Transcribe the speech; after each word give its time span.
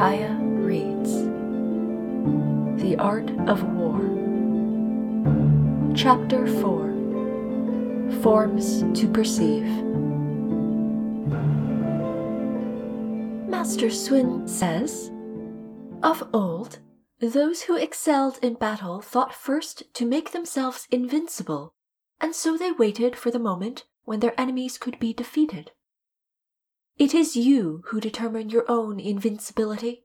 Kaya 0.00 0.32
reads 0.40 1.12
The 2.82 2.96
Art 2.98 3.28
of 3.46 3.62
War. 3.74 4.00
Chapter 5.94 6.46
4 6.46 8.22
Forms 8.22 8.82
to 8.98 9.06
Perceive. 9.12 9.66
Master 13.46 13.90
Sun 13.90 14.48
says 14.48 15.10
Of 16.02 16.26
old, 16.32 16.78
those 17.18 17.60
who 17.60 17.76
excelled 17.76 18.38
in 18.40 18.54
battle 18.54 19.02
thought 19.02 19.34
first 19.34 19.92
to 19.92 20.06
make 20.06 20.32
themselves 20.32 20.88
invincible, 20.90 21.74
and 22.22 22.34
so 22.34 22.56
they 22.56 22.72
waited 22.72 23.16
for 23.16 23.30
the 23.30 23.38
moment 23.38 23.84
when 24.04 24.20
their 24.20 24.40
enemies 24.40 24.78
could 24.78 24.98
be 24.98 25.12
defeated. 25.12 25.72
It 27.00 27.14
is 27.14 27.34
you 27.34 27.82
who 27.86 27.98
determine 27.98 28.50
your 28.50 28.70
own 28.70 29.00
invincibility, 29.00 30.04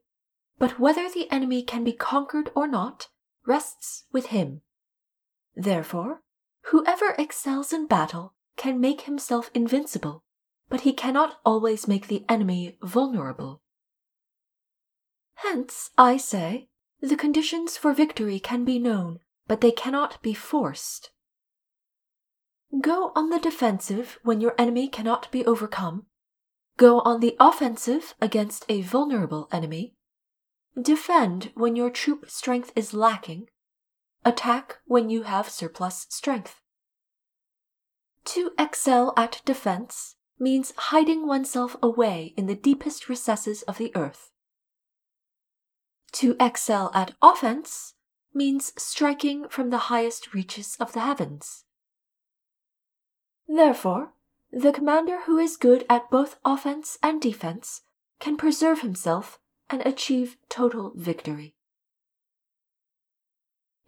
but 0.58 0.80
whether 0.80 1.10
the 1.10 1.30
enemy 1.30 1.62
can 1.62 1.84
be 1.84 1.92
conquered 1.92 2.50
or 2.54 2.66
not 2.66 3.08
rests 3.44 4.04
with 4.12 4.28
him. 4.28 4.62
Therefore, 5.54 6.22
whoever 6.70 7.14
excels 7.18 7.70
in 7.70 7.86
battle 7.86 8.32
can 8.56 8.80
make 8.80 9.02
himself 9.02 9.50
invincible, 9.52 10.24
but 10.70 10.80
he 10.80 10.94
cannot 10.94 11.38
always 11.44 11.86
make 11.86 12.06
the 12.06 12.24
enemy 12.30 12.78
vulnerable. 12.82 13.60
Hence, 15.34 15.90
I 15.98 16.16
say, 16.16 16.70
the 17.02 17.14
conditions 17.14 17.76
for 17.76 17.92
victory 17.92 18.40
can 18.40 18.64
be 18.64 18.78
known, 18.78 19.18
but 19.46 19.60
they 19.60 19.70
cannot 19.70 20.22
be 20.22 20.32
forced. 20.32 21.10
Go 22.80 23.12
on 23.14 23.28
the 23.28 23.38
defensive 23.38 24.18
when 24.22 24.40
your 24.40 24.54
enemy 24.56 24.88
cannot 24.88 25.30
be 25.30 25.44
overcome. 25.44 26.06
Go 26.76 27.00
on 27.00 27.20
the 27.20 27.36
offensive 27.40 28.14
against 28.20 28.66
a 28.68 28.82
vulnerable 28.82 29.48
enemy. 29.50 29.94
Defend 30.80 31.52
when 31.54 31.74
your 31.74 31.88
troop 31.88 32.28
strength 32.28 32.70
is 32.76 32.92
lacking. 32.92 33.48
Attack 34.24 34.78
when 34.86 35.08
you 35.08 35.22
have 35.22 35.48
surplus 35.48 36.06
strength. 36.10 36.60
To 38.26 38.50
excel 38.58 39.14
at 39.16 39.40
defense 39.44 40.16
means 40.38 40.74
hiding 40.76 41.26
oneself 41.26 41.76
away 41.82 42.34
in 42.36 42.46
the 42.46 42.56
deepest 42.56 43.08
recesses 43.08 43.62
of 43.62 43.78
the 43.78 43.92
earth. 43.96 44.30
To 46.12 46.36
excel 46.38 46.90
at 46.92 47.14
offense 47.22 47.94
means 48.34 48.72
striking 48.76 49.48
from 49.48 49.70
the 49.70 49.88
highest 49.88 50.34
reaches 50.34 50.76
of 50.78 50.92
the 50.92 51.00
heavens. 51.00 51.64
Therefore, 53.48 54.12
the 54.52 54.72
commander 54.72 55.22
who 55.22 55.38
is 55.38 55.56
good 55.56 55.84
at 55.88 56.10
both 56.10 56.38
offense 56.44 56.98
and 57.02 57.20
defense 57.20 57.82
can 58.20 58.36
preserve 58.36 58.80
himself 58.80 59.38
and 59.68 59.82
achieve 59.82 60.36
total 60.48 60.92
victory. 60.94 61.54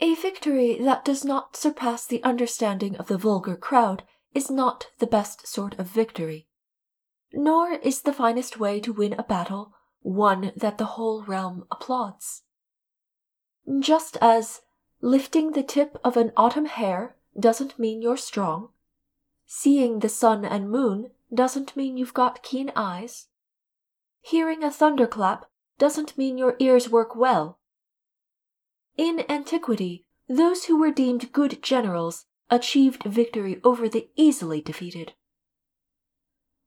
A 0.01 0.15
victory 0.15 0.79
that 0.81 1.05
does 1.05 1.25
not 1.25 1.57
surpass 1.57 2.07
the 2.07 2.23
understanding 2.23 2.97
of 2.97 3.09
the 3.09 3.19
vulgar 3.19 3.57
crowd 3.57 4.05
is 4.35 4.51
not 4.51 4.87
the 4.99 5.07
best 5.07 5.47
sort 5.47 5.79
of 5.79 5.87
victory. 5.87 6.47
Nor 7.33 7.73
is 7.73 8.03
the 8.03 8.13
finest 8.13 8.59
way 8.59 8.81
to 8.81 8.93
win 8.93 9.15
a 9.15 9.23
battle 9.23 9.75
one 10.01 10.53
that 10.57 10.79
the 10.79 10.93
whole 10.97 11.25
realm 11.25 11.67
applauds. 11.71 12.43
Just 13.81 14.17
as 14.21 14.63
lifting 15.01 15.53
the 15.53 15.63
tip 15.63 15.99
of 16.05 16.17
an 16.17 16.33
autumn 16.37 16.67
hair 16.67 17.17
doesn't 17.39 17.79
mean 17.79 18.01
you're 18.01 18.17
strong, 18.17 18.71
seeing 19.51 20.01
the 20.01 20.09
sun 20.11 20.45
and 20.45 20.71
moon 20.71 21.11
doesn't 21.33 21.75
mean 21.75 21.97
you've 21.97 22.13
got 22.13 22.43
keen 22.43 22.71
eyes, 22.77 23.29
hearing 24.21 24.63
a 24.63 24.71
thunderclap 24.71 25.47
doesn't 25.79 26.17
mean 26.19 26.37
your 26.37 26.55
ears 26.59 26.91
work 26.91 27.17
well. 27.17 27.59
In 28.99 29.25
antiquity, 29.29 30.05
those 30.29 30.67
who 30.67 30.79
were 30.79 30.91
deemed 30.91 31.33
good 31.33 31.63
generals 31.63 32.27
achieved 32.51 33.05
victory 33.05 33.59
over 33.65 33.89
the 33.89 34.11
easily 34.17 34.61
defeated. 34.61 35.15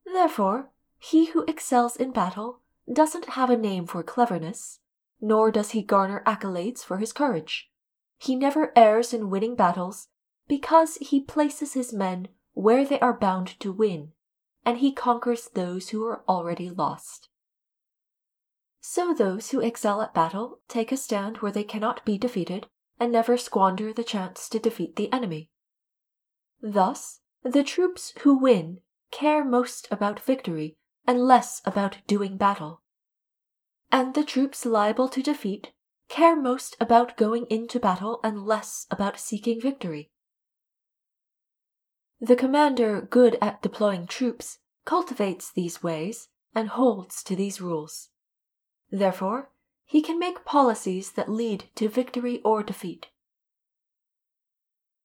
Therefore, 0.04 0.72
he 0.98 1.26
who 1.28 1.44
excels 1.44 1.96
in 1.96 2.12
battle 2.12 2.62
doesn't 2.92 3.30
have 3.30 3.52
a 3.52 3.58
name 3.58 3.86
for 3.86 4.02
cleverness, 4.02 4.80
nor 5.20 5.52
does 5.52 5.72
he 5.72 5.84
garner 5.84 6.24
accolades 6.26 6.84
for 6.84 6.98
his 6.98 7.14
courage. 7.14 7.70
He 8.18 8.36
never 8.36 8.72
errs 8.76 9.14
in 9.14 9.30
winning 9.30 9.56
battles 9.56 10.08
because 10.48 10.96
he 10.96 11.20
places 11.20 11.74
his 11.74 11.94
men 11.94 12.28
where 12.54 12.86
they 12.86 13.00
are 13.00 13.18
bound 13.18 13.60
to 13.60 13.72
win, 13.72 14.12
and 14.66 14.78
he 14.78 14.92
conquers 14.92 15.50
those 15.54 15.90
who 15.90 16.06
are 16.06 16.24
already 16.28 16.70
lost. 16.70 17.30
So 18.82 19.14
those 19.14 19.52
who 19.52 19.62
excel 19.62 20.02
at 20.02 20.14
battle 20.14 20.60
take 20.68 20.92
a 20.92 20.98
stand 20.98 21.38
where 21.38 21.52
they 21.52 21.64
cannot 21.64 22.04
be 22.06 22.18
defeated 22.18 22.68
and 23.00 23.12
never 23.12 23.38
squander 23.38 23.94
the 23.94 24.04
chance 24.04 24.50
to 24.50 24.60
defeat 24.60 24.96
the 24.96 25.12
enemy. 25.14 25.50
Thus, 26.62 27.22
the 27.44 27.64
troops 27.64 28.14
who 28.22 28.38
win 28.38 28.82
care 29.12 29.44
most 29.44 29.88
about 29.92 30.20
victory 30.20 30.78
and 31.08 31.20
less 31.20 31.62
about 31.66 31.98
doing 32.06 32.38
battle. 32.38 32.82
And 33.92 34.14
the 34.14 34.24
troops 34.24 34.66
liable 34.66 35.10
to 35.10 35.22
defeat 35.22 35.72
care 36.08 36.36
most 36.36 36.76
about 36.80 37.18
going 37.18 37.46
into 37.50 37.80
battle 37.80 38.20
and 38.24 38.46
less 38.46 38.86
about 38.92 39.20
seeking 39.20 39.60
victory. 39.60 40.11
The 42.24 42.36
commander 42.36 43.02
good 43.02 43.36
at 43.42 43.64
deploying 43.64 44.06
troops 44.06 44.60
cultivates 44.86 45.52
these 45.52 45.82
ways 45.82 46.30
and 46.54 46.70
holds 46.70 47.24
to 47.24 47.36
these 47.36 47.60
rules. 47.60 48.10
Therefore, 48.92 49.50
he 49.86 50.04
can 50.04 50.20
make 50.20 50.46
policies 50.46 51.14
that 51.14 51.30
lead 51.30 51.66
to 51.76 51.90
victory 51.90 52.40
or 52.46 52.62
defeat. 52.62 53.08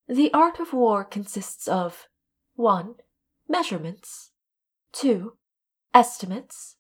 The 0.07 0.31
art 0.35 0.61
of 0.61 0.75
war 0.75 1.05
consists 1.05 1.67
of 1.67 2.07
1. 2.55 2.97
Measurements, 3.49 4.33
2 4.93 5.33
estimates, 5.95 6.77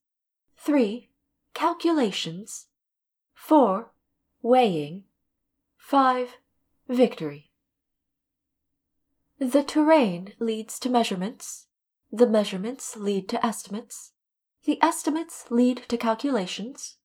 3. 0.58 1.08
Calculations, 1.54 2.66
4. 3.34 3.90
Weighing, 4.42 5.04
5. 5.78 6.36
Victory. 6.88 7.50
The 9.38 9.62
terrain 9.62 10.32
leads 10.38 10.78
to 10.78 10.88
measurements, 10.88 11.66
the 12.10 12.26
measurements 12.26 12.96
lead 12.96 13.28
to 13.28 13.44
estimates, 13.44 14.12
the 14.64 14.82
estimates 14.82 15.44
lead 15.50 15.82
to 15.88 15.98
calculations, 15.98 16.96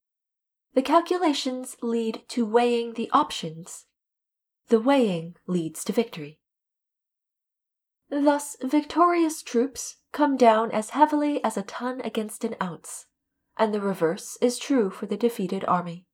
the 0.74 0.82
calculations 0.82 1.76
lead 1.82 2.24
to 2.30 2.46
weighing 2.46 2.94
the 2.94 3.12
options, 3.12 3.88
the 4.70 4.80
weighing 4.80 5.36
leads 5.46 5.84
to 5.84 5.92
victory. 5.92 6.40
Thus, 8.10 8.56
victorious 8.62 9.42
troops 9.42 9.98
come 10.14 10.38
down 10.38 10.72
as 10.72 10.92
heavily 10.92 11.44
as 11.44 11.58
a 11.58 11.64
ton 11.64 12.00
against 12.00 12.46
an 12.46 12.56
ounce, 12.62 13.08
and 13.58 13.74
the 13.74 13.82
reverse 13.82 14.38
is 14.42 14.58
true 14.58 14.90
for 14.90 15.06
the 15.06 15.18
defeated 15.18 15.66
army. 15.66 16.06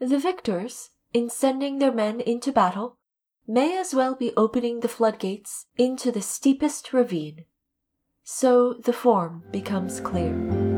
The 0.00 0.18
victors, 0.18 0.90
in 1.12 1.30
sending 1.30 1.78
their 1.78 1.92
men 1.92 2.20
into 2.20 2.50
battle, 2.50 2.98
may 3.46 3.78
as 3.78 3.94
well 3.94 4.14
be 4.14 4.32
opening 4.36 4.80
the 4.80 4.88
floodgates 4.88 5.66
into 5.76 6.10
the 6.10 6.22
steepest 6.22 6.92
ravine. 6.92 7.44
So 8.22 8.74
the 8.74 8.92
form 8.92 9.44
becomes 9.50 10.00
clear. 10.00 10.73